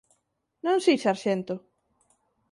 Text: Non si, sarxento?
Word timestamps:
Non 0.65 0.77
si, 0.85 0.93
sarxento? 1.05 1.55